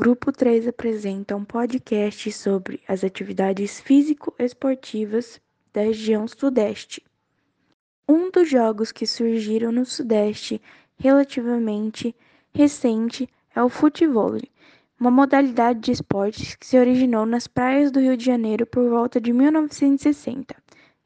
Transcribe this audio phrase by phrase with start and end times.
[0.00, 5.40] Grupo 3 apresenta um podcast sobre as atividades físico-esportivas
[5.72, 7.04] da região Sudeste.
[8.08, 10.62] Um dos jogos que surgiram no Sudeste
[10.96, 12.14] relativamente
[12.54, 14.38] recente é o futebol,
[15.00, 19.20] uma modalidade de esportes que se originou nas praias do Rio de Janeiro por volta
[19.20, 20.54] de 1960.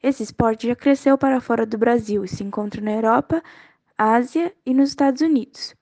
[0.03, 3.41] Esse esporte já cresceu para fora do Brasil e se encontra na Europa,
[3.97, 5.73] Ásia e nos Estados Unidos.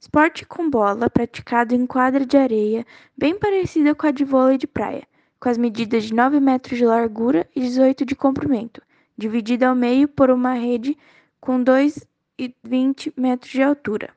[0.00, 2.86] Esporte com bola praticado em quadra de areia,
[3.16, 5.02] bem parecida com a de vôlei de praia,
[5.40, 8.80] com as medidas de 9 metros de largura e 18 de comprimento,
[9.16, 10.96] dividida ao meio por uma rede
[11.40, 14.10] com 2,20 metros de altura.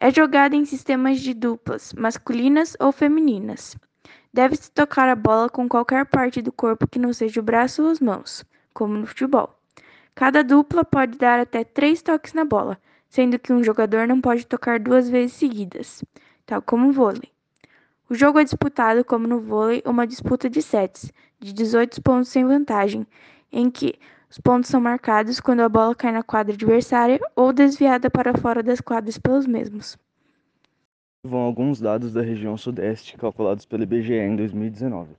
[0.00, 3.76] É jogada em sistemas de duplas, masculinas ou femininas.
[4.32, 7.90] Deve-se tocar a bola com qualquer parte do corpo que não seja o braço ou
[7.90, 8.42] as mãos,
[8.72, 9.54] como no futebol.
[10.14, 12.80] Cada dupla pode dar até três toques na bola,
[13.14, 16.04] sendo que um jogador não pode tocar duas vezes seguidas,
[16.44, 17.30] tal como o vôlei.
[18.10, 22.44] O jogo é disputado como no vôlei, uma disputa de sets, de 18 pontos sem
[22.44, 23.06] vantagem,
[23.52, 23.94] em que
[24.28, 28.64] os pontos são marcados quando a bola cai na quadra adversária ou desviada para fora
[28.64, 29.96] das quadras pelos mesmos.
[31.22, 35.12] Vão alguns dados da região sudeste calculados pelo IBGE em 2019.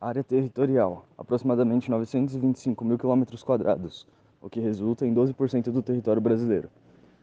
[0.00, 4.06] Área territorial, aproximadamente 925 mil quilômetros quadrados,
[4.40, 6.70] o que resulta em 12% do território brasileiro.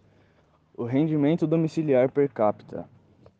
[0.76, 2.86] O rendimento domiciliar per capita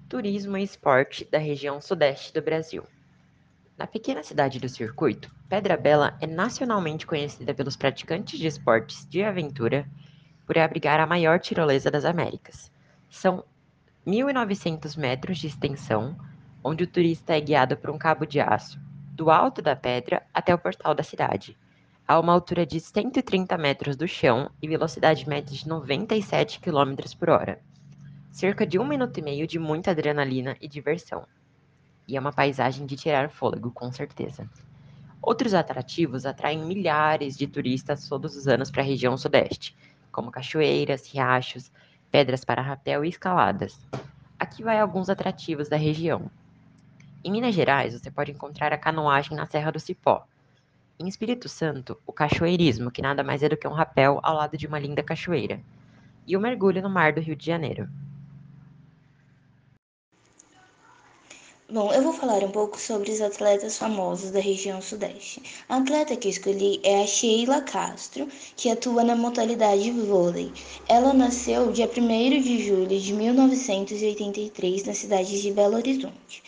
[0.09, 2.83] Turismo e esporte da região sudeste do Brasil.
[3.79, 9.23] Na pequena cidade do circuito, Pedra Bela é nacionalmente conhecida pelos praticantes de esportes de
[9.23, 9.87] aventura
[10.45, 12.69] por abrigar a maior tirolesa das Américas.
[13.09, 13.41] São
[14.05, 16.17] 1.900 metros de extensão,
[16.61, 18.77] onde o turista é guiado por um cabo de aço,
[19.13, 21.57] do alto da pedra até o portal da cidade,
[22.05, 27.29] a uma altura de 130 metros do chão e velocidade média de 97 km por
[27.29, 27.61] hora.
[28.29, 31.25] Cerca de um minuto e meio de muita adrenalina e diversão
[32.09, 34.49] e é uma paisagem de tirar fôlego, com certeza.
[35.21, 39.77] Outros atrativos atraem milhares de turistas todos os anos para a região sudeste,
[40.11, 41.71] como cachoeiras, riachos,
[42.09, 43.79] pedras para rapel e escaladas.
[44.39, 46.31] Aqui vai alguns atrativos da região.
[47.23, 50.25] Em Minas Gerais, você pode encontrar a canoagem na Serra do Cipó.
[50.97, 54.57] Em Espírito Santo, o cachoeirismo, que nada mais é do que um rapel ao lado
[54.57, 55.61] de uma linda cachoeira.
[56.25, 57.87] E o mergulho no mar do Rio de Janeiro.
[61.71, 65.39] Bom, eu vou falar um pouco sobre os atletas famosos da região sudeste.
[65.69, 70.51] A atleta que escolhi é a Sheila Castro, que atua na modalidade vôlei.
[70.87, 76.41] Ela nasceu dia 1 de julho de 1983 na cidade de Belo Horizonte.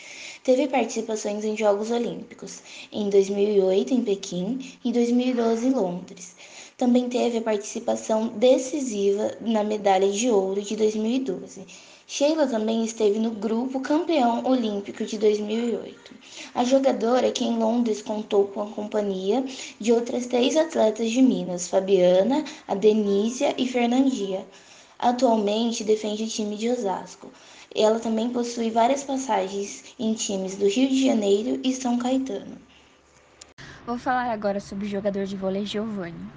[0.44, 6.36] Teve participações em Jogos Olímpicos, em 2008 em Pequim e 2012 em Londres.
[6.76, 13.32] Também teve a participação decisiva na medalha de ouro de 2012 Sheila também esteve no
[13.32, 16.14] grupo campeão olímpico de 2008.
[16.54, 19.42] A jogadora, que em Londres contou com a companhia
[19.80, 24.46] de outras três atletas de Minas, Fabiana, a Denísia e Fernandia.
[25.00, 27.32] Atualmente defende o time de Osasco.
[27.74, 32.58] Ela também possui várias passagens em times do Rio de Janeiro e São Caetano.
[33.88, 36.30] Vou falar agora sobre o jogador de vôlei Giovanni.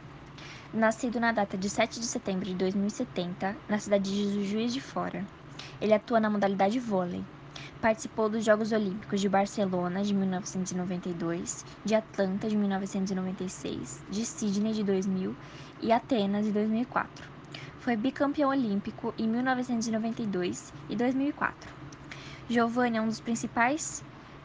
[0.73, 5.25] Nascido na data de 7 de setembro de 2070, na cidade de Juiz de Fora.
[5.81, 7.23] Ele atua na modalidade vôlei.
[7.81, 14.83] Participou dos Jogos Olímpicos de Barcelona de 1992, de Atlanta de 1996, de Sydney de
[14.83, 15.35] 2000
[15.83, 17.29] e Atenas de 2004.
[17.81, 21.71] Foi bicampeão olímpico em 1992 e 2004.
[22.49, 24.03] Giovanni é um dos principais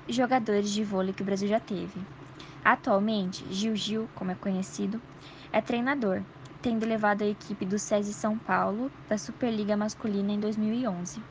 [0.07, 2.01] jogadores de vôlei que o Brasil já teve.
[2.63, 5.01] Atualmente, Gil Gil, como é conhecido,
[5.51, 6.21] é treinador,
[6.61, 11.21] tendo levado a equipe do SESI São Paulo da Superliga Masculina em 2011.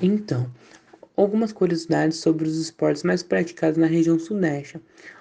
[0.00, 0.50] Então,
[1.16, 4.80] algumas curiosidades sobre os esportes mais praticados na região sudeste.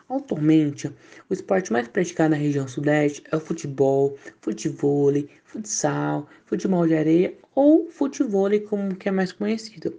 [0.09, 0.87] Atualmente,
[1.29, 7.33] o esporte mais praticado na região sudeste é o futebol, futevôlei, futsal, futebol de areia
[7.55, 9.93] ou futevôlei como que é mais conhecido.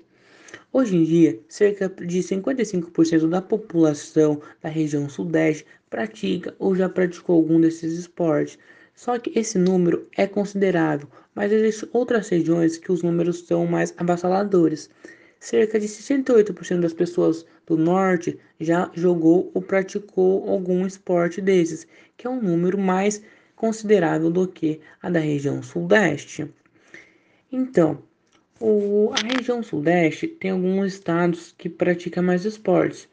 [0.72, 7.36] Hoje em dia, cerca de 55% da população da região sudeste pratica ou já praticou
[7.36, 8.58] algum desses esportes.
[8.94, 13.92] Só que esse número é considerável, mas existem outras regiões que os números são mais
[13.96, 14.88] avassaladores.
[15.40, 21.86] Cerca de 68% das pessoas do norte já jogou ou praticou algum esporte desses,
[22.16, 23.20] que é um número mais
[23.56, 26.48] considerável do que a da região sudeste.
[27.50, 28.02] Então,
[28.60, 33.08] o, a região sudeste tem alguns estados que praticam mais esportes.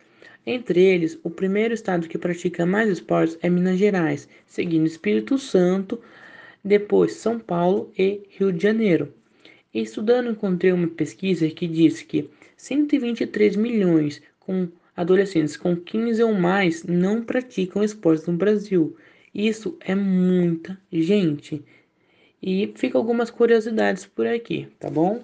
[0.45, 6.01] Entre eles, o primeiro estado que pratica mais esportes é Minas Gerais, seguindo Espírito Santo,
[6.63, 9.13] depois São Paulo e Rio de Janeiro.
[9.73, 16.83] Estudando, encontrei uma pesquisa que diz que 123 milhões com adolescentes com 15 ou mais
[16.83, 18.97] não praticam esportes no Brasil.
[19.33, 21.63] Isso é muita gente.
[22.41, 25.23] E fica algumas curiosidades por aqui, tá bom?